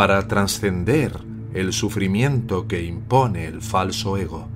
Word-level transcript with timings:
para 0.00 0.28
trascender 0.28 1.12
el 1.52 1.74
sufrimiento 1.74 2.66
que 2.66 2.84
impone 2.84 3.44
el 3.44 3.60
falso 3.60 4.16
ego, 4.16 4.48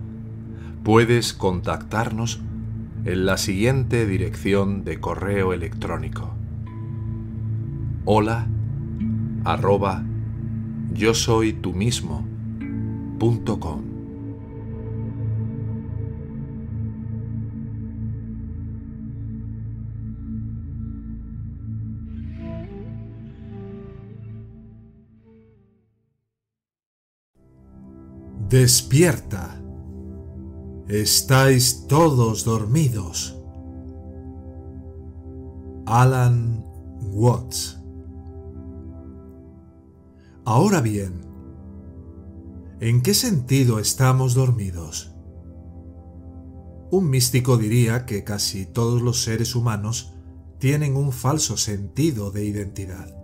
puedes 0.83 1.35
contactarnos 1.35 2.41
en 3.05 3.27
la 3.27 3.37
siguiente 3.37 4.07
dirección 4.07 4.85
de 4.85 5.01
correo 5.01 5.53
electrónico. 5.53 6.33
Hola 8.07 8.47
arroba 9.45 10.03
yo 10.95 11.13
soy 11.13 11.53
tú 11.53 11.75
mismo. 11.75 12.27
Despierta. 28.55 29.61
Estáis 30.87 31.89
todos 31.89 32.45
dormidos. 32.45 33.37
Alan 35.87 36.65
Watts. 37.03 37.83
Ahora 40.45 40.81
bien, 40.81 41.27
¿en 42.79 43.03
qué 43.03 43.13
sentido 43.13 43.81
estamos 43.81 44.35
dormidos? 44.35 45.17
Un 46.93 47.11
místico 47.11 47.57
diría 47.57 48.07
que 48.07 48.23
casi 48.23 48.67
todos 48.67 49.03
los 49.03 49.25
seres 49.25 49.57
humanos 49.57 50.15
tienen 50.61 50.95
un 50.95 51.11
falso 51.11 51.57
sentido 51.57 52.31
de 52.31 52.45
identidad, 52.45 53.17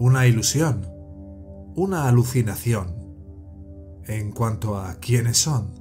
una 0.00 0.26
ilusión, 0.26 0.84
una 1.76 2.08
alucinación 2.08 3.05
en 4.06 4.32
cuanto 4.32 4.78
a 4.78 4.94
quiénes 4.94 5.38
son. 5.38 5.74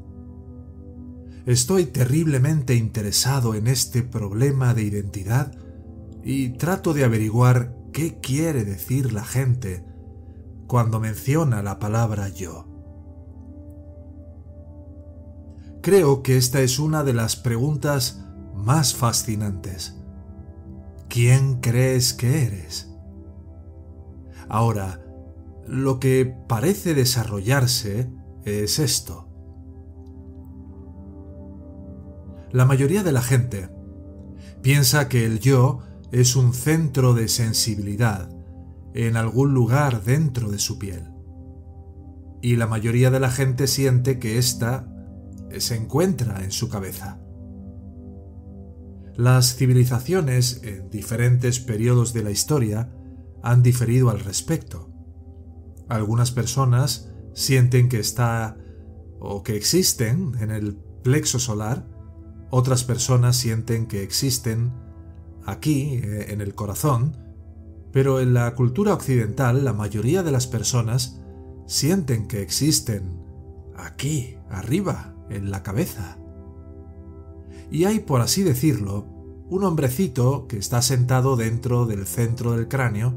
Estoy 1.46 1.86
terriblemente 1.86 2.76
interesado 2.76 3.54
en 3.54 3.68
este 3.68 4.02
problema 4.02 4.74
de 4.74 4.84
identidad 4.84 5.52
y 6.24 6.50
trato 6.58 6.94
de 6.94 7.04
averiguar 7.04 7.78
qué 7.94 8.20
quiere 8.20 8.66
decir 8.66 9.14
la 9.14 9.24
gente 9.24 9.86
cuando 10.68 11.00
menciona 11.00 11.62
la 11.62 11.78
palabra 11.78 12.30
yo. 12.30 12.68
Creo 15.82 16.24
que 16.24 16.38
esta 16.38 16.62
es 16.62 16.80
una 16.80 17.04
de 17.04 17.14
las 17.14 17.36
preguntas 17.36 18.26
más 18.56 18.96
fascinantes. 18.96 20.02
¿Quién 21.10 21.60
crees 21.62 22.16
que 22.16 22.48
eres? 22.48 22.92
Ahora, 24.50 25.06
lo 25.68 26.00
que 26.00 26.26
parece 26.48 26.96
desarrollarse 26.96 28.10
es 28.46 28.80
esto. 28.80 29.28
La 32.52 32.66
mayoría 32.66 33.04
de 33.04 33.12
la 33.12 33.22
gente 33.22 33.70
piensa 34.62 35.10
que 35.10 35.26
el 35.26 35.40
yo 35.40 35.80
es 36.12 36.36
un 36.36 36.54
centro 36.54 37.14
de 37.14 37.28
sensibilidad 37.28 38.30
en 38.94 39.18
algún 39.18 39.54
lugar 39.54 40.04
dentro 40.04 40.50
de 40.50 40.60
su 40.60 40.80
piel. 40.80 41.12
Y 42.42 42.56
la 42.56 42.68
mayoría 42.68 43.12
de 43.12 43.20
la 43.20 43.30
gente 43.30 43.68
siente 43.68 44.20
que 44.20 44.38
ésta 44.38 44.88
se 45.58 45.76
encuentra 45.76 46.44
en 46.44 46.52
su 46.52 46.70
cabeza. 46.70 47.20
Las 49.16 49.56
civilizaciones 49.56 50.62
en 50.64 50.90
diferentes 50.90 51.60
periodos 51.60 52.14
de 52.14 52.24
la 52.24 52.32
historia 52.32 52.92
han 53.42 53.64
diferido 53.64 54.10
al 54.10 54.20
respecto. 54.20 54.92
Algunas 55.88 56.32
personas 56.32 57.12
sienten 57.36 57.90
que 57.90 58.00
está 58.00 58.58
o 59.20 59.44
que 59.44 59.56
existen 59.56 60.34
en 60.40 60.50
el 60.50 60.76
plexo 61.04 61.38
solar, 61.38 61.88
otras 62.50 62.84
personas 62.84 63.36
sienten 63.36 63.86
que 63.86 64.02
existen 64.02 64.74
aquí, 65.46 66.00
eh, 66.02 66.28
en 66.30 66.42
el 66.42 66.56
corazón, 66.56 67.18
pero 67.92 68.20
en 68.20 68.34
la 68.34 68.56
cultura 68.56 68.94
occidental 68.94 69.64
la 69.64 69.74
mayoría 69.74 70.24
de 70.24 70.32
las 70.32 70.48
personas 70.48 71.22
sienten 71.68 72.28
que 72.28 72.42
existen 72.42 73.22
aquí, 73.76 74.38
arriba, 74.50 75.14
en 75.30 75.52
la 75.52 75.62
cabeza. 75.62 76.18
Y 77.70 77.86
hay, 77.86 78.00
por 78.00 78.22
así 78.22 78.44
decirlo, 78.44 79.06
un 79.50 79.64
hombrecito 79.64 80.48
que 80.48 80.58
está 80.58 80.82
sentado 80.82 81.36
dentro 81.36 81.86
del 81.86 82.06
centro 82.06 82.54
del 82.54 82.68
cráneo 82.68 83.14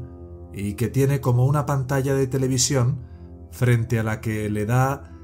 y 0.53 0.73
que 0.73 0.89
tiene 0.89 1.21
como 1.21 1.45
una 1.45 1.65
pantalla 1.65 2.13
de 2.15 2.27
televisión 2.27 3.08
frente 3.51 3.99
a 3.99 4.03
la 4.03 4.21
que 4.21 4.49
le 4.49 4.65
da 4.65 5.15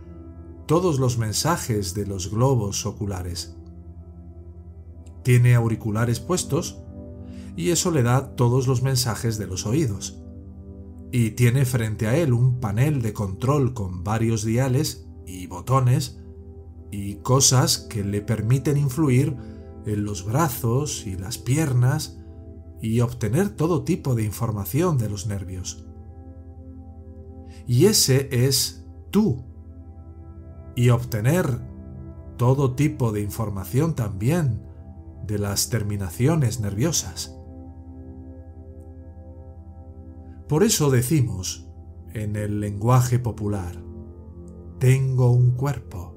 todos 0.65 0.99
los 0.99 1.17
mensajes 1.17 1.93
de 1.93 2.07
los 2.07 2.31
globos 2.31 2.85
oculares. 2.85 3.55
Tiene 5.23 5.55
auriculares 5.55 6.19
puestos 6.19 6.81
y 7.55 7.69
eso 7.69 7.91
le 7.91 8.03
da 8.03 8.35
todos 8.35 8.67
los 8.67 8.81
mensajes 8.81 9.37
de 9.37 9.47
los 9.47 9.65
oídos. 9.65 10.21
Y 11.11 11.31
tiene 11.31 11.65
frente 11.65 12.07
a 12.07 12.17
él 12.17 12.33
un 12.33 12.59
panel 12.59 13.01
de 13.01 13.13
control 13.13 13.73
con 13.73 14.03
varios 14.03 14.43
diales 14.43 15.07
y 15.25 15.47
botones 15.47 16.19
y 16.91 17.15
cosas 17.15 17.77
que 17.77 18.03
le 18.03 18.21
permiten 18.21 18.77
influir 18.77 19.35
en 19.85 20.03
los 20.03 20.25
brazos 20.25 21.05
y 21.05 21.15
las 21.15 21.37
piernas 21.37 22.19
y 22.81 22.99
obtener 23.01 23.49
todo 23.49 23.83
tipo 23.83 24.15
de 24.15 24.23
información 24.23 24.97
de 24.97 25.09
los 25.09 25.27
nervios. 25.27 25.85
Y 27.67 27.85
ese 27.85 28.29
es 28.31 28.85
tú. 29.11 29.43
Y 30.75 30.89
obtener 30.89 31.61
todo 32.37 32.75
tipo 32.75 33.11
de 33.11 33.21
información 33.21 33.95
también 33.95 34.61
de 35.25 35.39
las 35.39 35.69
terminaciones 35.69 36.59
nerviosas. 36.59 37.35
Por 40.47 40.63
eso 40.63 40.91
decimos, 40.91 41.67
en 42.13 42.35
el 42.35 42.59
lenguaje 42.59 43.17
popular, 43.17 43.81
tengo 44.79 45.31
un 45.31 45.51
cuerpo. 45.51 46.13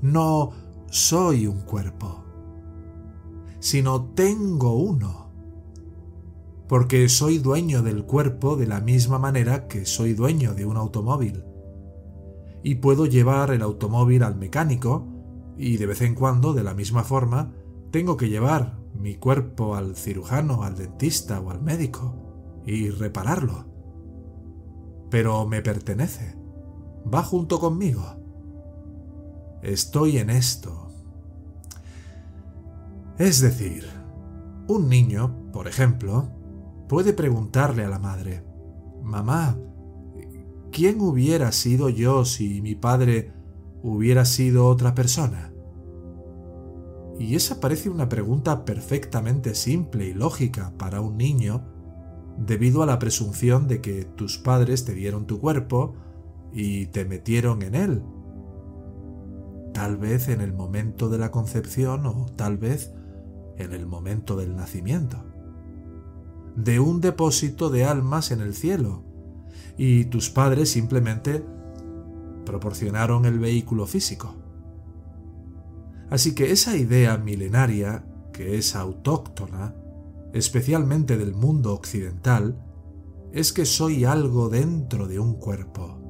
No 0.00 0.52
soy 0.90 1.46
un 1.46 1.60
cuerpo, 1.62 2.24
sino 3.58 4.06
tengo 4.14 4.74
uno 4.74 5.23
porque 6.74 7.08
soy 7.08 7.38
dueño 7.38 7.84
del 7.84 8.04
cuerpo 8.04 8.56
de 8.56 8.66
la 8.66 8.80
misma 8.80 9.16
manera 9.16 9.68
que 9.68 9.86
soy 9.86 10.12
dueño 10.12 10.54
de 10.54 10.66
un 10.66 10.76
automóvil. 10.76 11.44
Y 12.64 12.74
puedo 12.74 13.06
llevar 13.06 13.52
el 13.52 13.62
automóvil 13.62 14.24
al 14.24 14.34
mecánico, 14.34 15.06
y 15.56 15.76
de 15.76 15.86
vez 15.86 16.02
en 16.02 16.16
cuando, 16.16 16.52
de 16.52 16.64
la 16.64 16.74
misma 16.74 17.04
forma, 17.04 17.52
tengo 17.92 18.16
que 18.16 18.28
llevar 18.28 18.76
mi 18.92 19.14
cuerpo 19.14 19.76
al 19.76 19.94
cirujano, 19.94 20.64
al 20.64 20.74
dentista 20.74 21.38
o 21.38 21.52
al 21.52 21.62
médico, 21.62 22.60
y 22.66 22.90
repararlo. 22.90 23.66
Pero 25.10 25.46
me 25.46 25.62
pertenece, 25.62 26.34
va 27.06 27.22
junto 27.22 27.60
conmigo. 27.60 28.02
Estoy 29.62 30.18
en 30.18 30.28
esto. 30.28 30.88
Es 33.16 33.40
decir, 33.40 33.86
un 34.66 34.88
niño, 34.88 35.52
por 35.52 35.68
ejemplo, 35.68 36.32
puede 36.88 37.12
preguntarle 37.12 37.84
a 37.84 37.88
la 37.88 37.98
madre, 37.98 38.42
Mamá, 39.02 39.58
¿quién 40.72 41.00
hubiera 41.00 41.52
sido 41.52 41.90
yo 41.90 42.24
si 42.24 42.62
mi 42.62 42.74
padre 42.74 43.32
hubiera 43.82 44.24
sido 44.24 44.66
otra 44.66 44.94
persona? 44.94 45.52
Y 47.18 47.34
esa 47.36 47.60
parece 47.60 47.90
una 47.90 48.08
pregunta 48.08 48.64
perfectamente 48.64 49.54
simple 49.54 50.06
y 50.06 50.14
lógica 50.14 50.72
para 50.78 51.02
un 51.02 51.18
niño, 51.18 51.66
debido 52.38 52.82
a 52.82 52.86
la 52.86 52.98
presunción 52.98 53.68
de 53.68 53.80
que 53.80 54.04
tus 54.04 54.38
padres 54.38 54.84
te 54.84 54.94
dieron 54.94 55.26
tu 55.26 55.38
cuerpo 55.38 55.94
y 56.52 56.86
te 56.86 57.04
metieron 57.04 57.62
en 57.62 57.74
él. 57.74 58.02
Tal 59.74 59.96
vez 59.98 60.28
en 60.28 60.40
el 60.40 60.52
momento 60.52 61.10
de 61.10 61.18
la 61.18 61.30
concepción 61.30 62.06
o 62.06 62.26
tal 62.36 62.56
vez 62.56 62.92
en 63.58 63.72
el 63.72 63.86
momento 63.86 64.34
del 64.34 64.56
nacimiento 64.56 65.33
de 66.56 66.80
un 66.80 67.00
depósito 67.00 67.70
de 67.70 67.84
almas 67.84 68.30
en 68.30 68.40
el 68.40 68.54
cielo, 68.54 69.02
y 69.76 70.04
tus 70.06 70.30
padres 70.30 70.70
simplemente 70.70 71.44
proporcionaron 72.44 73.24
el 73.24 73.38
vehículo 73.38 73.86
físico. 73.86 74.34
Así 76.10 76.34
que 76.34 76.52
esa 76.52 76.76
idea 76.76 77.16
milenaria, 77.16 78.04
que 78.32 78.56
es 78.56 78.76
autóctona, 78.76 79.74
especialmente 80.32 81.16
del 81.16 81.34
mundo 81.34 81.72
occidental, 81.72 82.60
es 83.32 83.52
que 83.52 83.64
soy 83.64 84.04
algo 84.04 84.48
dentro 84.48 85.08
de 85.08 85.18
un 85.18 85.34
cuerpo. 85.34 86.00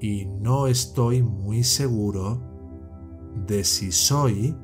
Y 0.00 0.26
no 0.26 0.66
estoy 0.66 1.22
muy 1.22 1.64
seguro 1.64 2.42
de 3.46 3.64
si 3.64 3.90
soy 3.92 4.56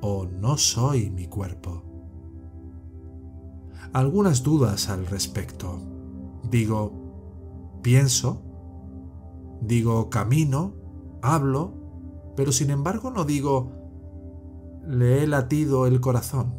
o 0.00 0.26
no 0.26 0.58
soy 0.58 1.10
mi 1.10 1.28
cuerpo. 1.28 1.91
Algunas 3.92 4.42
dudas 4.42 4.88
al 4.88 5.06
respecto. 5.06 5.78
Digo, 6.50 7.80
pienso, 7.82 8.42
digo, 9.60 10.08
camino, 10.08 10.74
hablo, 11.20 11.74
pero 12.36 12.52
sin 12.52 12.70
embargo 12.70 13.10
no 13.10 13.24
digo, 13.24 13.70
le 14.86 15.22
he 15.22 15.26
latido 15.26 15.86
el 15.86 16.00
corazón. 16.00 16.54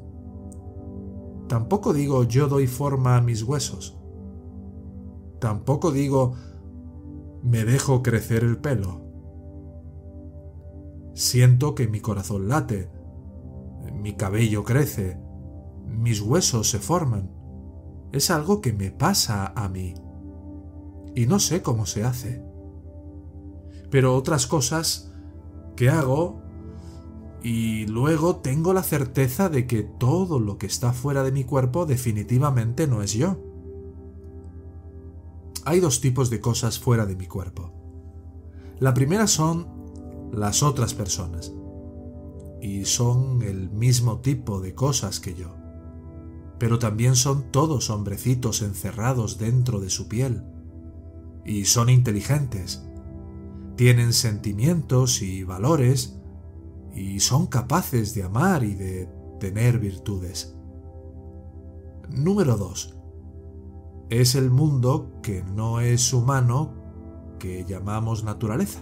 Tampoco 1.47 1.93
digo 1.93 2.23
yo 2.23 2.47
doy 2.47 2.67
forma 2.67 3.17
a 3.17 3.21
mis 3.21 3.43
huesos. 3.43 3.97
Tampoco 5.39 5.91
digo 5.91 6.33
me 7.43 7.65
dejo 7.65 8.01
crecer 8.01 8.43
el 8.43 8.57
pelo. 8.57 9.01
Siento 11.13 11.75
que 11.75 11.87
mi 11.87 11.99
corazón 11.99 12.47
late, 12.47 12.89
mi 13.93 14.15
cabello 14.15 14.63
crece, 14.63 15.19
mis 16.03 16.19
huesos 16.19 16.69
se 16.69 16.79
forman. 16.79 17.31
Es 18.11 18.29
algo 18.29 18.59
que 18.59 18.73
me 18.73 18.91
pasa 18.91 19.53
a 19.55 19.69
mí. 19.69 19.93
Y 21.15 21.27
no 21.27 21.39
sé 21.39 21.61
cómo 21.61 21.85
se 21.85 22.03
hace. 22.03 22.43
Pero 23.89 24.13
otras 24.15 24.45
cosas 24.45 25.13
que 25.77 25.89
hago 25.89 26.41
y 27.41 27.87
luego 27.87 28.37
tengo 28.37 28.73
la 28.73 28.83
certeza 28.83 29.47
de 29.47 29.65
que 29.65 29.83
todo 29.83 30.39
lo 30.39 30.57
que 30.57 30.65
está 30.65 30.91
fuera 30.91 31.23
de 31.23 31.31
mi 31.31 31.45
cuerpo 31.45 31.85
definitivamente 31.85 32.85
no 32.85 33.01
es 33.01 33.13
yo. 33.13 33.37
Hay 35.63 35.79
dos 35.79 36.01
tipos 36.01 36.29
de 36.29 36.41
cosas 36.41 36.79
fuera 36.79 37.05
de 37.05 37.15
mi 37.15 37.27
cuerpo. 37.27 37.71
La 38.79 38.93
primera 38.93 39.27
son 39.27 40.29
las 40.33 40.63
otras 40.63 40.93
personas. 40.93 41.53
Y 42.61 42.83
son 42.83 43.41
el 43.41 43.69
mismo 43.69 44.19
tipo 44.19 44.59
de 44.59 44.75
cosas 44.75 45.21
que 45.21 45.33
yo. 45.33 45.62
Pero 46.59 46.79
también 46.79 47.15
son 47.15 47.51
todos 47.51 47.89
hombrecitos 47.89 48.61
encerrados 48.61 49.37
dentro 49.37 49.79
de 49.79 49.89
su 49.89 50.07
piel. 50.07 50.43
Y 51.45 51.65
son 51.65 51.89
inteligentes. 51.89 52.85
Tienen 53.75 54.13
sentimientos 54.13 55.21
y 55.21 55.43
valores 55.43 56.19
y 56.95 57.19
son 57.19 57.47
capaces 57.47 58.13
de 58.13 58.23
amar 58.23 58.63
y 58.63 58.75
de 58.75 59.09
tener 59.39 59.79
virtudes. 59.79 60.55
Número 62.09 62.57
2. 62.57 62.97
Es 64.09 64.35
el 64.35 64.51
mundo 64.51 65.19
que 65.23 65.43
no 65.43 65.79
es 65.79 66.13
humano 66.13 66.73
que 67.39 67.65
llamamos 67.65 68.23
naturaleza. 68.23 68.81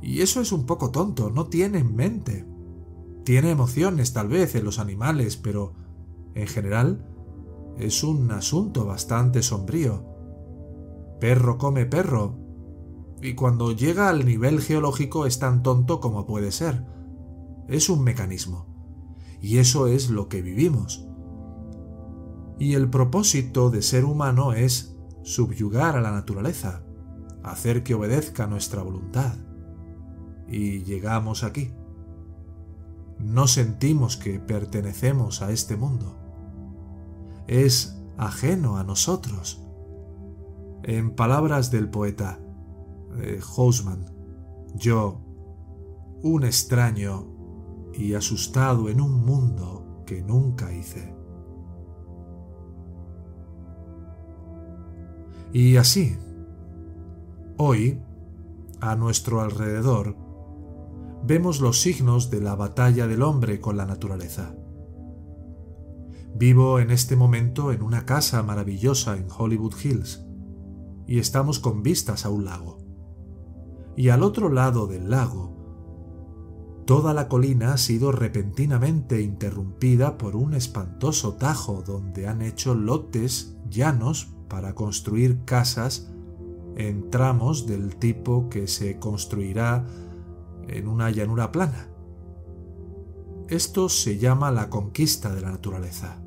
Y 0.00 0.20
eso 0.20 0.40
es 0.40 0.52
un 0.52 0.66
poco 0.66 0.90
tonto, 0.90 1.30
no 1.30 1.46
tiene 1.46 1.82
mente. 1.82 2.46
Tiene 3.26 3.50
emociones 3.50 4.12
tal 4.12 4.28
vez 4.28 4.54
en 4.54 4.64
los 4.64 4.78
animales, 4.78 5.36
pero 5.36 5.72
en 6.36 6.46
general 6.46 7.04
es 7.76 8.04
un 8.04 8.30
asunto 8.30 8.86
bastante 8.86 9.42
sombrío. 9.42 10.04
Perro 11.18 11.58
come 11.58 11.86
perro, 11.86 12.38
y 13.20 13.34
cuando 13.34 13.72
llega 13.72 14.10
al 14.10 14.24
nivel 14.24 14.60
geológico 14.60 15.26
es 15.26 15.40
tan 15.40 15.64
tonto 15.64 15.98
como 15.98 16.24
puede 16.24 16.52
ser. 16.52 16.86
Es 17.66 17.88
un 17.88 18.04
mecanismo. 18.04 18.68
Y 19.40 19.58
eso 19.58 19.88
es 19.88 20.08
lo 20.08 20.28
que 20.28 20.40
vivimos. 20.40 21.08
Y 22.60 22.74
el 22.74 22.88
propósito 22.90 23.70
de 23.70 23.82
ser 23.82 24.04
humano 24.04 24.52
es 24.52 24.96
subyugar 25.24 25.96
a 25.96 26.00
la 26.00 26.12
naturaleza, 26.12 26.84
hacer 27.42 27.82
que 27.82 27.94
obedezca 27.94 28.46
nuestra 28.46 28.84
voluntad. 28.84 29.34
Y 30.46 30.84
llegamos 30.84 31.42
aquí. 31.42 31.72
No 33.18 33.46
sentimos 33.46 34.16
que 34.16 34.38
pertenecemos 34.38 35.42
a 35.42 35.50
este 35.50 35.76
mundo. 35.76 36.16
Es 37.46 38.02
ajeno 38.16 38.78
a 38.78 38.84
nosotros. 38.84 39.62
En 40.82 41.14
palabras 41.14 41.70
del 41.70 41.88
poeta, 41.88 42.38
eh, 43.18 43.40
yo, 44.74 45.20
un 46.22 46.44
extraño 46.44 47.28
y 47.94 48.14
asustado 48.14 48.88
en 48.88 49.00
un 49.00 49.24
mundo 49.24 50.02
que 50.06 50.22
nunca 50.22 50.72
hice. 50.72 51.14
Y 55.52 55.76
así, 55.76 56.18
hoy, 57.56 58.02
a 58.80 58.94
nuestro 58.96 59.40
alrededor, 59.40 60.16
vemos 61.26 61.60
los 61.60 61.80
signos 61.80 62.30
de 62.30 62.40
la 62.40 62.54
batalla 62.54 63.08
del 63.08 63.22
hombre 63.22 63.60
con 63.60 63.76
la 63.76 63.84
naturaleza. 63.84 64.54
Vivo 66.34 66.78
en 66.78 66.90
este 66.90 67.16
momento 67.16 67.72
en 67.72 67.82
una 67.82 68.06
casa 68.06 68.42
maravillosa 68.42 69.16
en 69.16 69.26
Hollywood 69.36 69.74
Hills 69.82 70.24
y 71.06 71.18
estamos 71.18 71.58
con 71.58 71.82
vistas 71.82 72.26
a 72.26 72.30
un 72.30 72.44
lago 72.44 72.78
y 73.96 74.10
al 74.10 74.22
otro 74.22 74.50
lado 74.50 74.86
del 74.86 75.10
lago, 75.10 75.56
toda 76.84 77.14
la 77.14 77.28
colina 77.28 77.72
ha 77.72 77.78
sido 77.78 78.12
repentinamente 78.12 79.22
interrumpida 79.22 80.18
por 80.18 80.36
un 80.36 80.54
espantoso 80.54 81.34
tajo 81.34 81.82
donde 81.84 82.28
han 82.28 82.42
hecho 82.42 82.74
lotes 82.74 83.56
llanos 83.68 84.28
para 84.48 84.74
construir 84.74 85.44
casas 85.44 86.12
en 86.76 87.10
tramos 87.10 87.66
del 87.66 87.96
tipo 87.96 88.48
que 88.50 88.68
se 88.68 88.98
construirá 88.98 89.86
en 90.68 90.88
una 90.88 91.10
llanura 91.10 91.52
plana. 91.52 91.88
Esto 93.48 93.88
se 93.88 94.18
llama 94.18 94.50
la 94.50 94.70
conquista 94.70 95.34
de 95.34 95.40
la 95.40 95.50
naturaleza. 95.50 96.22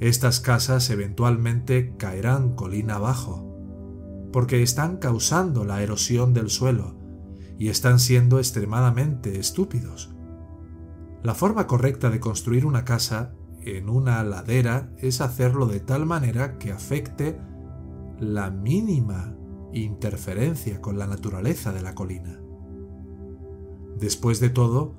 Estas 0.00 0.40
casas 0.40 0.90
eventualmente 0.90 1.94
caerán 1.96 2.54
colina 2.54 2.96
abajo, 2.96 3.48
porque 4.32 4.62
están 4.62 4.98
causando 4.98 5.64
la 5.64 5.82
erosión 5.82 6.34
del 6.34 6.50
suelo 6.50 6.96
y 7.58 7.68
están 7.68 7.98
siendo 7.98 8.38
extremadamente 8.38 9.38
estúpidos. 9.38 10.14
La 11.22 11.34
forma 11.34 11.66
correcta 11.66 12.10
de 12.10 12.20
construir 12.20 12.64
una 12.64 12.84
casa 12.84 13.34
en 13.60 13.88
una 13.88 14.22
ladera 14.22 14.92
es 14.98 15.20
hacerlo 15.20 15.66
de 15.66 15.80
tal 15.80 16.06
manera 16.06 16.58
que 16.58 16.72
afecte 16.72 17.40
la 18.20 18.50
mínima 18.50 19.36
interferencia 19.72 20.80
con 20.80 20.98
la 20.98 21.06
naturaleza 21.06 21.72
de 21.72 21.82
la 21.82 21.94
colina. 21.94 22.40
Después 23.98 24.38
de 24.38 24.48
todo, 24.48 24.94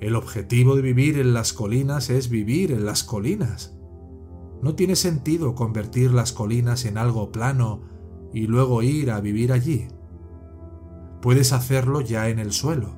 el 0.00 0.14
objetivo 0.14 0.76
de 0.76 0.82
vivir 0.82 1.18
en 1.18 1.34
las 1.34 1.52
colinas 1.52 2.10
es 2.10 2.30
vivir 2.30 2.70
en 2.70 2.86
las 2.86 3.02
colinas. 3.02 3.76
No 4.62 4.74
tiene 4.74 4.94
sentido 4.94 5.54
convertir 5.54 6.12
las 6.12 6.32
colinas 6.32 6.84
en 6.84 6.96
algo 6.96 7.32
plano 7.32 7.82
y 8.32 8.46
luego 8.46 8.82
ir 8.82 9.10
a 9.10 9.20
vivir 9.20 9.52
allí. 9.52 9.88
Puedes 11.20 11.52
hacerlo 11.52 12.00
ya 12.00 12.28
en 12.28 12.38
el 12.38 12.52
suelo. 12.52 12.96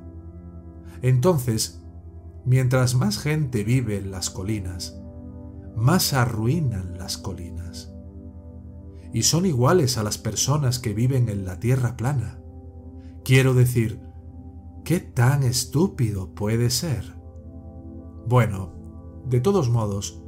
Entonces, 1.01 1.83
mientras 2.45 2.95
más 2.95 3.17
gente 3.17 3.63
vive 3.63 3.97
en 3.97 4.11
las 4.11 4.29
colinas, 4.29 5.01
más 5.75 6.13
arruinan 6.13 6.97
las 6.97 7.17
colinas. 7.17 7.91
Y 9.11 9.23
son 9.23 9.45
iguales 9.45 9.97
a 9.97 10.03
las 10.03 10.17
personas 10.17 10.79
que 10.79 10.93
viven 10.93 11.27
en 11.27 11.43
la 11.43 11.59
tierra 11.59 11.97
plana. 11.97 12.39
Quiero 13.23 13.53
decir, 13.53 14.12
¿qué 14.83 14.99
tan 14.99 15.43
estúpido 15.43 16.33
puede 16.33 16.69
ser? 16.69 17.15
Bueno, 18.27 18.73
de 19.25 19.39
todos 19.39 19.69
modos, 19.69 20.21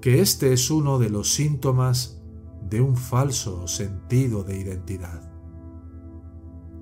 que 0.00 0.20
este 0.20 0.52
es 0.52 0.70
uno 0.70 0.98
de 0.98 1.10
los 1.10 1.32
síntomas 1.32 2.22
de 2.68 2.80
un 2.80 2.96
falso 2.96 3.66
sentido 3.66 4.44
de 4.44 4.58
identidad. 4.58 5.32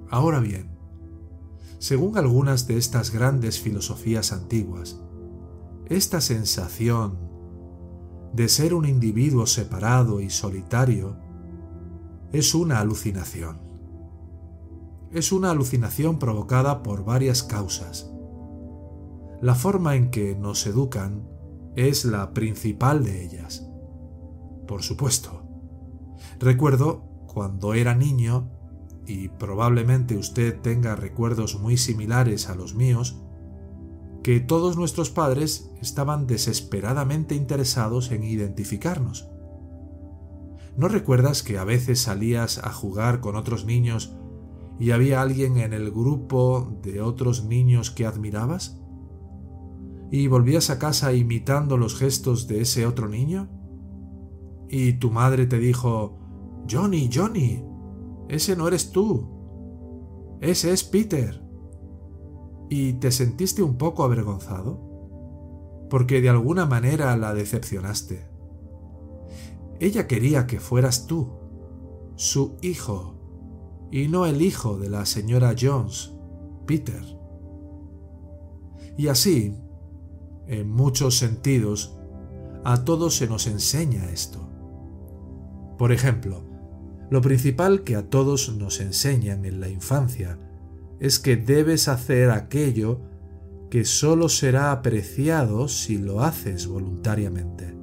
Ahora 0.08 0.40
bien, 0.40 0.76
según 1.78 2.18
algunas 2.18 2.66
de 2.66 2.76
estas 2.76 3.10
grandes 3.12 3.60
filosofías 3.60 4.32
antiguas, 4.32 5.00
esta 5.86 6.20
sensación 6.20 7.18
de 8.32 8.48
ser 8.48 8.74
un 8.74 8.84
individuo 8.84 9.46
separado 9.46 10.20
y 10.20 10.30
solitario 10.30 11.16
es 12.32 12.54
una 12.54 12.80
alucinación. 12.80 13.69
Es 15.10 15.32
una 15.32 15.50
alucinación 15.50 16.18
provocada 16.18 16.82
por 16.82 17.04
varias 17.04 17.42
causas. 17.42 18.10
La 19.42 19.54
forma 19.54 19.96
en 19.96 20.10
que 20.10 20.36
nos 20.36 20.66
educan 20.66 21.28
es 21.76 22.04
la 22.04 22.32
principal 22.32 23.04
de 23.04 23.24
ellas. 23.24 23.66
Por 24.66 24.82
supuesto, 24.82 25.50
Recuerdo 26.40 27.04
cuando 27.26 27.74
era 27.74 27.94
niño, 27.94 28.50
y 29.06 29.28
probablemente 29.28 30.16
usted 30.16 30.58
tenga 30.60 30.96
recuerdos 30.96 31.60
muy 31.60 31.76
similares 31.76 32.48
a 32.48 32.54
los 32.54 32.74
míos, 32.74 33.20
que 34.22 34.40
todos 34.40 34.76
nuestros 34.76 35.10
padres 35.10 35.70
estaban 35.82 36.26
desesperadamente 36.26 37.34
interesados 37.34 38.10
en 38.10 38.24
identificarnos. 38.24 39.28
¿No 40.76 40.88
recuerdas 40.88 41.42
que 41.42 41.58
a 41.58 41.64
veces 41.64 42.00
salías 42.00 42.58
a 42.58 42.72
jugar 42.72 43.20
con 43.20 43.36
otros 43.36 43.66
niños 43.66 44.16
y 44.80 44.92
había 44.92 45.20
alguien 45.20 45.58
en 45.58 45.74
el 45.74 45.90
grupo 45.90 46.78
de 46.82 47.02
otros 47.02 47.44
niños 47.44 47.90
que 47.90 48.06
admirabas? 48.06 48.80
¿Y 50.10 50.26
volvías 50.26 50.70
a 50.70 50.78
casa 50.78 51.12
imitando 51.12 51.76
los 51.76 51.94
gestos 51.94 52.48
de 52.48 52.62
ese 52.62 52.86
otro 52.86 53.06
niño? 53.06 53.50
¿Y 54.70 54.94
tu 54.94 55.10
madre 55.10 55.46
te 55.46 55.58
dijo, 55.58 56.18
Johnny, 56.68 57.10
Johnny, 57.12 57.62
ese 58.28 58.56
no 58.56 58.68
eres 58.68 58.90
tú, 58.90 59.28
ese 60.40 60.72
es 60.72 60.82
Peter? 60.82 61.44
¿Y 62.70 62.94
te 62.94 63.12
sentiste 63.12 63.62
un 63.62 63.76
poco 63.76 64.02
avergonzado? 64.02 64.80
Porque 65.90 66.22
de 66.22 66.30
alguna 66.30 66.64
manera 66.64 67.14
la 67.18 67.34
decepcionaste. 67.34 68.26
Ella 69.78 70.06
quería 70.06 70.46
que 70.46 70.58
fueras 70.58 71.06
tú, 71.06 71.28
su 72.16 72.56
hijo, 72.62 73.19
y 73.90 74.08
no 74.08 74.26
el 74.26 74.42
hijo 74.42 74.78
de 74.78 74.88
la 74.88 75.06
señora 75.06 75.54
Jones, 75.58 76.12
Peter. 76.66 77.02
Y 78.96 79.08
así, 79.08 79.56
en 80.46 80.70
muchos 80.70 81.18
sentidos, 81.18 81.96
a 82.64 82.84
todos 82.84 83.16
se 83.16 83.26
nos 83.26 83.46
enseña 83.46 84.10
esto. 84.10 84.46
Por 85.78 85.92
ejemplo, 85.92 86.44
lo 87.10 87.20
principal 87.22 87.82
que 87.82 87.96
a 87.96 88.08
todos 88.08 88.54
nos 88.56 88.80
enseñan 88.80 89.44
en 89.44 89.60
la 89.60 89.68
infancia 89.68 90.38
es 91.00 91.18
que 91.18 91.36
debes 91.36 91.88
hacer 91.88 92.30
aquello 92.30 93.00
que 93.70 93.84
solo 93.84 94.28
será 94.28 94.72
apreciado 94.72 95.68
si 95.68 95.98
lo 95.98 96.22
haces 96.22 96.66
voluntariamente. 96.66 97.74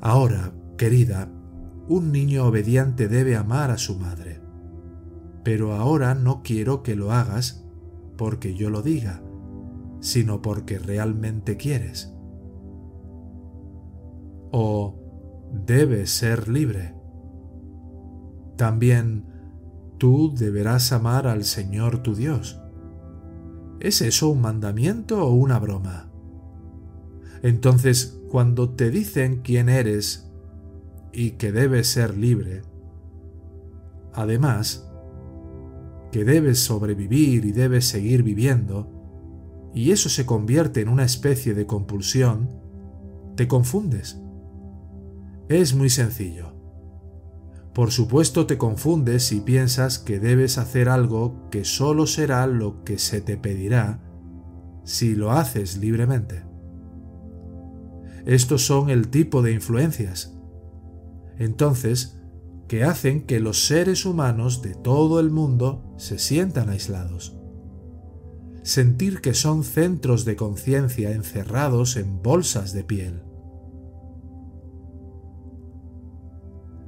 Ahora, 0.00 0.52
querida, 0.76 1.30
un 1.92 2.10
niño 2.10 2.46
obediente 2.46 3.06
debe 3.06 3.36
amar 3.36 3.70
a 3.70 3.76
su 3.76 3.98
madre. 3.98 4.40
Pero 5.44 5.74
ahora 5.74 6.14
no 6.14 6.42
quiero 6.42 6.82
que 6.82 6.96
lo 6.96 7.12
hagas 7.12 7.66
porque 8.16 8.54
yo 8.54 8.70
lo 8.70 8.80
diga, 8.80 9.22
sino 10.00 10.40
porque 10.40 10.78
realmente 10.78 11.58
quieres. 11.58 12.14
O 14.52 14.98
debes 15.52 16.10
ser 16.10 16.48
libre. 16.48 16.94
También 18.56 19.26
tú 19.98 20.32
deberás 20.34 20.92
amar 20.92 21.26
al 21.26 21.44
Señor 21.44 22.02
tu 22.02 22.14
Dios. 22.14 22.58
¿Es 23.80 24.00
eso 24.00 24.30
un 24.30 24.40
mandamiento 24.40 25.26
o 25.26 25.34
una 25.34 25.58
broma? 25.58 26.10
Entonces, 27.42 28.18
cuando 28.30 28.70
te 28.70 28.90
dicen 28.90 29.42
quién 29.42 29.68
eres 29.68 30.31
y 31.12 31.32
que 31.32 31.52
debes 31.52 31.88
ser 31.88 32.16
libre, 32.16 32.62
además, 34.14 34.88
que 36.10 36.24
debes 36.24 36.58
sobrevivir 36.60 37.44
y 37.44 37.52
debes 37.52 37.86
seguir 37.86 38.22
viviendo, 38.22 38.90
y 39.74 39.90
eso 39.90 40.08
se 40.08 40.26
convierte 40.26 40.80
en 40.80 40.88
una 40.88 41.04
especie 41.04 41.54
de 41.54 41.66
compulsión, 41.66 42.50
te 43.36 43.48
confundes. 43.48 44.20
Es 45.48 45.74
muy 45.74 45.90
sencillo. 45.90 46.52
Por 47.72 47.90
supuesto 47.90 48.46
te 48.46 48.58
confundes 48.58 49.22
si 49.24 49.40
piensas 49.40 49.98
que 49.98 50.20
debes 50.20 50.58
hacer 50.58 50.90
algo 50.90 51.48
que 51.50 51.64
solo 51.64 52.06
será 52.06 52.46
lo 52.46 52.84
que 52.84 52.98
se 52.98 53.22
te 53.22 53.38
pedirá 53.38 54.00
si 54.84 55.14
lo 55.14 55.32
haces 55.32 55.78
libremente. 55.78 56.44
Estos 58.26 58.66
son 58.66 58.90
el 58.90 59.08
tipo 59.08 59.42
de 59.42 59.52
influencias. 59.52 60.38
Entonces, 61.38 62.18
que 62.68 62.84
hacen 62.84 63.26
que 63.26 63.40
los 63.40 63.66
seres 63.66 64.06
humanos 64.06 64.62
de 64.62 64.74
todo 64.74 65.20
el 65.20 65.30
mundo 65.30 65.94
se 65.98 66.18
sientan 66.18 66.70
aislados. 66.70 67.36
Sentir 68.62 69.20
que 69.20 69.34
son 69.34 69.64
centros 69.64 70.24
de 70.24 70.36
conciencia 70.36 71.12
encerrados 71.12 71.96
en 71.96 72.22
bolsas 72.22 72.72
de 72.72 72.84
piel. 72.84 73.22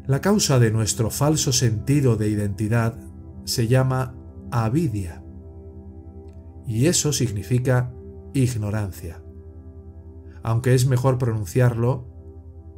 La 0.07 0.21
causa 0.21 0.59
de 0.59 0.71
nuestro 0.71 1.11
falso 1.11 1.53
sentido 1.53 2.17
de 2.17 2.29
identidad 2.29 2.99
se 3.45 3.69
llama 3.69 4.15
avidia, 4.51 5.23
y 6.67 6.87
eso 6.87 7.13
significa 7.13 7.93
ignorancia, 8.33 9.23
aunque 10.43 10.75
es 10.75 10.87
mejor 10.87 11.19
pronunciarlo 11.19 12.15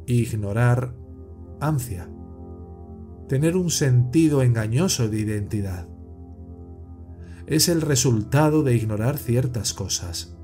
ignorar 0.07 0.95
ansia, 1.59 2.09
tener 3.27 3.57
un 3.57 3.69
sentido 3.69 4.41
engañoso 4.41 5.09
de 5.09 5.19
identidad. 5.19 5.87
Es 7.45 7.69
el 7.69 7.81
resultado 7.81 8.63
de 8.63 8.75
ignorar 8.75 9.17
ciertas 9.17 9.73
cosas. 9.73 10.35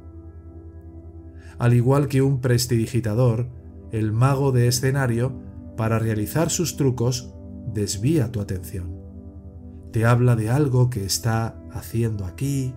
Al 1.57 1.73
igual 1.73 2.07
que 2.07 2.21
un 2.21 2.41
prestidigitador, 2.41 3.49
el 3.91 4.11
mago 4.11 4.51
de 4.51 4.67
escenario 4.67 5.39
para 5.77 5.99
realizar 5.99 6.49
sus 6.49 6.77
trucos, 6.77 7.33
desvía 7.73 8.31
tu 8.31 8.41
atención. 8.41 8.97
Te 9.91 10.05
habla 10.05 10.35
de 10.35 10.49
algo 10.49 10.89
que 10.89 11.05
está 11.05 11.61
haciendo 11.71 12.25
aquí, 12.25 12.73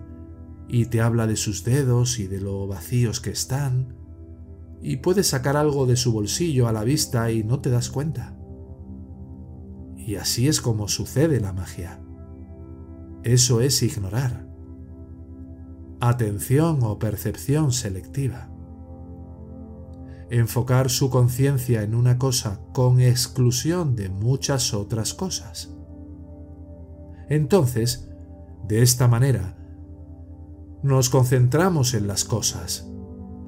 y 0.67 0.85
te 0.85 1.01
habla 1.01 1.27
de 1.27 1.37
sus 1.37 1.63
dedos 1.63 2.19
y 2.19 2.27
de 2.27 2.41
lo 2.41 2.67
vacíos 2.67 3.21
que 3.21 3.29
están, 3.29 3.96
y 4.81 4.97
puedes 4.97 5.27
sacar 5.27 5.57
algo 5.57 5.85
de 5.85 5.95
su 5.95 6.11
bolsillo 6.11 6.67
a 6.67 6.71
la 6.71 6.83
vista 6.83 7.31
y 7.31 7.43
no 7.43 7.59
te 7.59 7.69
das 7.69 7.89
cuenta. 7.89 8.37
Y 9.95 10.15
así 10.15 10.47
es 10.47 10.61
como 10.61 10.87
sucede 10.87 11.39
la 11.39 11.53
magia. 11.53 12.01
Eso 13.23 13.61
es 13.61 13.81
ignorar. 13.83 14.47
Atención 15.99 16.79
o 16.83 16.99
percepción 16.99 17.71
selectiva 17.71 18.51
enfocar 20.29 20.89
su 20.89 21.09
conciencia 21.09 21.83
en 21.83 21.95
una 21.95 22.17
cosa 22.17 22.59
con 22.73 22.99
exclusión 22.99 23.95
de 23.95 24.09
muchas 24.09 24.73
otras 24.73 25.13
cosas. 25.13 25.73
Entonces, 27.29 28.09
de 28.67 28.81
esta 28.81 29.07
manera, 29.07 29.57
nos 30.83 31.09
concentramos 31.09 31.93
en 31.93 32.07
las 32.07 32.25
cosas, 32.25 32.89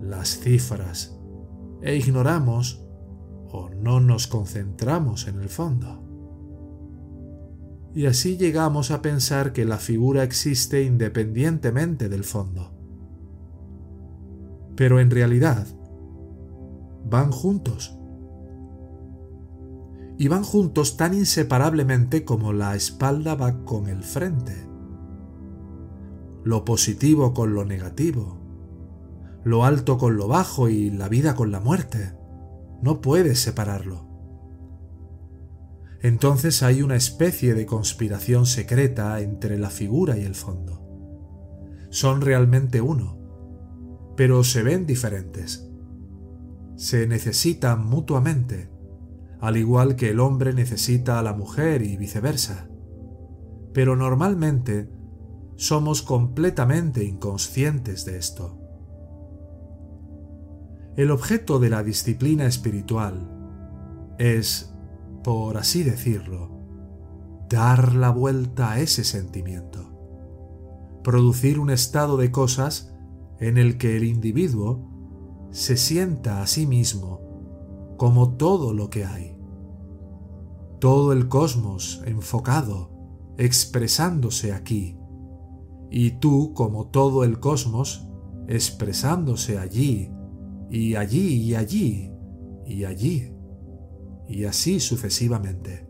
las 0.02 0.40
cifras, 0.40 1.19
e 1.82 1.96
ignoramos 1.96 2.86
o 3.52 3.70
no 3.70 4.00
nos 4.00 4.28
concentramos 4.28 5.28
en 5.28 5.40
el 5.40 5.50
fondo. 5.50 6.04
Y 7.94 8.06
así 8.06 8.38
llegamos 8.38 8.92
a 8.92 9.02
pensar 9.02 9.52
que 9.52 9.66
la 9.66 9.78
figura 9.78 10.24
existe 10.24 10.84
independientemente 10.84 12.08
del 12.08 12.24
fondo. 12.24 12.72
Pero 14.76 15.00
en 15.00 15.10
realidad, 15.10 15.68
van 17.10 17.32
juntos. 17.32 17.98
Y 20.18 20.28
van 20.28 20.44
juntos 20.44 20.98
tan 20.98 21.14
inseparablemente 21.14 22.26
como 22.26 22.54
la 22.54 22.76
espalda 22.76 23.36
va 23.36 23.64
con 23.64 23.88
el 23.88 24.04
frente. 24.04 24.68
Lo 26.44 26.66
positivo 26.66 27.34
con 27.34 27.54
lo 27.54 27.66
negativo. 27.66 28.39
Lo 29.44 29.66
alto 29.66 29.98
con 29.98 30.18
lo 30.18 30.28
bajo 30.28 30.70
y 30.70 30.90
la 30.90 31.10
vida 31.10 31.36
con 31.36 31.52
la 31.52 31.60
muerte. 31.60 32.14
No 32.82 33.02
puedes 33.02 33.40
separarlo. 33.40 34.08
Entonces 36.02 36.64
hay 36.64 36.82
una 36.82 36.96
especie 36.96 37.54
de 37.54 37.66
conspiración 37.66 38.46
secreta 38.46 39.20
entre 39.20 39.58
la 39.58 39.70
figura 39.70 40.18
y 40.18 40.24
el 40.24 40.36
fondo. 40.36 40.86
Son 41.90 42.22
realmente 42.22 42.80
uno, 42.82 43.18
pero 44.16 44.44
se 44.44 44.64
ven 44.64 44.86
diferentes 44.86 45.70
se 46.80 47.08
necesitan 47.08 47.86
mutuamente, 47.86 48.70
al 49.42 49.58
igual 49.58 49.98
que 49.98 50.12
el 50.12 50.22
hombre 50.22 50.54
necesita 50.54 51.20
a 51.20 51.24
la 51.24 51.34
mujer 51.34 51.82
y 51.82 51.98
viceversa. 51.98 52.70
Pero 53.74 53.98
normalmente 53.98 54.90
somos 55.58 56.02
completamente 56.02 57.04
inconscientes 57.04 58.06
de 58.06 58.18
esto. 58.18 58.59
El 61.00 61.12
objeto 61.12 61.60
de 61.60 61.70
la 61.70 61.82
disciplina 61.82 62.46
espiritual 62.46 63.26
es, 64.18 64.76
por 65.24 65.56
así 65.56 65.82
decirlo, 65.82 66.52
dar 67.48 67.96
la 67.96 68.10
vuelta 68.10 68.72
a 68.72 68.82
ese 68.82 69.06
sentimiento, 69.06 69.94
producir 71.02 71.58
un 71.58 71.70
estado 71.70 72.18
de 72.18 72.32
cosas 72.32 72.94
en 73.40 73.58
el 73.58 73.78
que 73.78 73.96
el 73.96 74.04
individuo 74.04 74.90
se 75.52 75.78
sienta 75.78 76.42
a 76.42 76.48
sí 76.48 76.68
mismo 76.68 77.22
como 77.96 78.36
todo 78.36 78.74
lo 78.74 78.90
que 78.90 79.06
hay, 79.06 79.38
todo 80.80 81.14
el 81.14 81.30
cosmos 81.30 82.04
enfocado, 82.08 82.92
expresándose 83.38 84.52
aquí, 84.52 85.00
y 85.90 86.20
tú 86.20 86.52
como 86.54 86.88
todo 86.88 87.24
el 87.24 87.40
cosmos 87.40 88.06
expresándose 88.50 89.58
allí, 89.58 90.12
y 90.70 90.96
allí, 90.96 91.36
y 91.44 91.56
allí, 91.56 92.12
y 92.66 92.86
allí, 92.86 93.34
y 94.28 94.46
así 94.46 94.80
sucesivamente. 94.80 95.88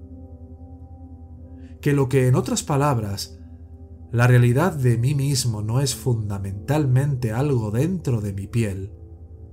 Que 1.82 1.94
lo 1.94 2.10
que 2.10 2.28
en 2.28 2.36
otras 2.36 2.64
palabras, 2.64 3.40
la 4.12 4.28
realidad 4.28 4.74
de 4.74 4.98
mí 4.98 5.14
mismo 5.16 5.62
no 5.62 5.82
es 5.82 5.96
fundamentalmente 5.96 7.32
algo 7.32 7.72
dentro 7.72 8.22
de 8.22 8.34
mi 8.34 8.48
piel, 8.48 8.94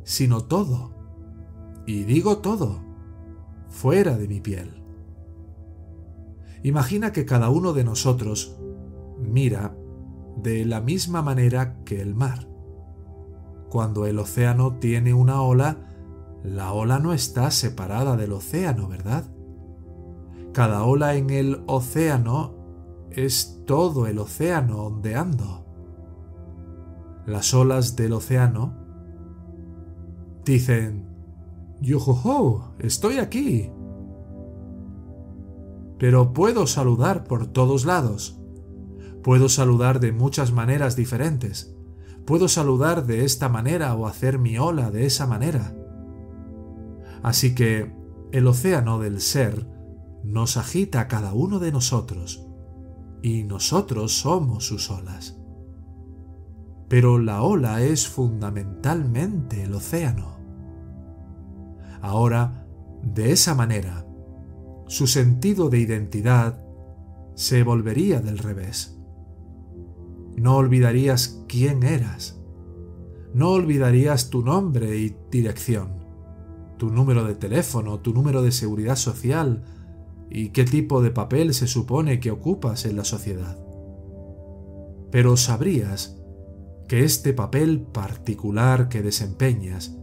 sino 0.04 0.44
todo, 0.44 0.94
y 1.86 2.04
digo 2.04 2.38
todo, 2.38 2.82
fuera 3.68 4.16
de 4.16 4.28
mi 4.28 4.40
piel. 4.40 4.82
Imagina 6.62 7.12
que 7.12 7.26
cada 7.26 7.50
uno 7.50 7.72
de 7.72 7.84
nosotros 7.84 8.58
mira 9.20 9.76
de 10.36 10.64
la 10.64 10.80
misma 10.80 11.22
manera 11.22 11.82
que 11.84 12.00
el 12.00 12.14
mar. 12.14 12.48
Cuando 13.68 14.06
el 14.06 14.18
océano 14.18 14.78
tiene 14.78 15.12
una 15.14 15.42
ola, 15.42 15.76
la 16.42 16.72
ola 16.72 16.98
no 16.98 17.12
está 17.12 17.50
separada 17.50 18.16
del 18.16 18.32
océano, 18.32 18.88
¿verdad? 18.88 19.24
Cada 20.52 20.84
ola 20.84 21.16
en 21.16 21.30
el 21.30 21.62
océano 21.66 22.54
es 23.10 23.62
todo 23.66 24.06
el 24.06 24.18
océano 24.18 24.84
ondeando. 24.84 25.66
Las 27.26 27.52
olas 27.52 27.96
del 27.96 28.12
océano 28.12 28.74
dicen, 30.44 31.08
¡Yohoho! 31.80 32.74
¡Estoy 32.78 33.18
aquí! 33.18 33.70
Pero 35.98 36.32
puedo 36.32 36.66
saludar 36.66 37.24
por 37.24 37.46
todos 37.48 37.84
lados. 37.84 38.40
Puedo 39.22 39.48
saludar 39.48 39.98
de 39.98 40.12
muchas 40.12 40.52
maneras 40.52 40.94
diferentes. 40.94 41.75
Puedo 42.26 42.48
saludar 42.48 43.06
de 43.06 43.24
esta 43.24 43.48
manera 43.48 43.94
o 43.94 44.06
hacer 44.06 44.38
mi 44.38 44.58
ola 44.58 44.90
de 44.90 45.06
esa 45.06 45.26
manera. 45.26 45.74
Así 47.22 47.54
que 47.54 47.94
el 48.32 48.46
océano 48.48 48.98
del 48.98 49.20
ser 49.20 49.66
nos 50.24 50.56
agita 50.56 51.00
a 51.00 51.08
cada 51.08 51.32
uno 51.32 51.60
de 51.60 51.70
nosotros 51.70 52.46
y 53.22 53.44
nosotros 53.44 54.18
somos 54.18 54.66
sus 54.66 54.90
olas. 54.90 55.38
Pero 56.88 57.18
la 57.18 57.42
ola 57.42 57.82
es 57.82 58.08
fundamentalmente 58.08 59.62
el 59.62 59.74
océano. 59.74 60.36
Ahora, 62.00 62.66
de 63.02 63.32
esa 63.32 63.54
manera, 63.54 64.06
su 64.88 65.06
sentido 65.06 65.68
de 65.68 65.78
identidad 65.78 66.60
se 67.34 67.62
volvería 67.62 68.20
del 68.20 68.38
revés. 68.38 68.95
No 70.36 70.56
olvidarías 70.56 71.42
quién 71.48 71.82
eras. 71.82 72.38
No 73.32 73.50
olvidarías 73.50 74.28
tu 74.28 74.42
nombre 74.42 74.96
y 74.98 75.16
dirección, 75.30 76.04
tu 76.76 76.90
número 76.90 77.24
de 77.24 77.34
teléfono, 77.34 78.00
tu 78.00 78.12
número 78.12 78.42
de 78.42 78.52
seguridad 78.52 78.96
social 78.96 79.64
y 80.30 80.50
qué 80.50 80.64
tipo 80.64 81.02
de 81.02 81.10
papel 81.10 81.54
se 81.54 81.66
supone 81.66 82.20
que 82.20 82.30
ocupas 82.30 82.84
en 82.84 82.96
la 82.96 83.04
sociedad. 83.04 83.58
Pero 85.10 85.36
sabrías 85.36 86.18
que 86.86 87.04
este 87.04 87.32
papel 87.32 87.80
particular 87.80 88.88
que 88.88 89.02
desempeñas, 89.02 89.96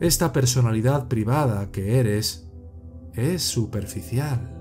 esta 0.00 0.32
personalidad 0.32 1.08
privada 1.08 1.70
que 1.70 1.98
eres, 1.98 2.50
es 3.14 3.42
superficial. 3.42 4.58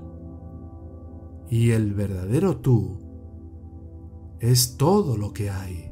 Y 1.49 1.71
el 1.71 1.93
verdadero 1.93 2.57
tú 2.57 3.10
es 4.41 4.75
todo 4.75 5.17
lo 5.17 5.33
que 5.33 5.51
hay. 5.51 5.91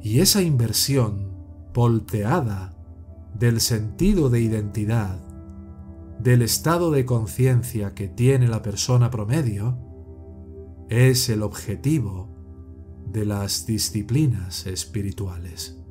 Y 0.00 0.20
esa 0.20 0.40
inversión 0.40 1.32
volteada 1.74 2.72
del 3.34 3.60
sentido 3.60 4.30
de 4.30 4.40
identidad, 4.40 5.18
del 6.20 6.42
estado 6.42 6.92
de 6.92 7.04
conciencia 7.04 7.94
que 7.94 8.08
tiene 8.08 8.46
la 8.46 8.62
persona 8.62 9.10
promedio, 9.10 9.76
es 10.88 11.28
el 11.28 11.42
objetivo 11.42 12.30
de 13.10 13.24
las 13.26 13.66
disciplinas 13.66 14.66
espirituales. 14.66 15.82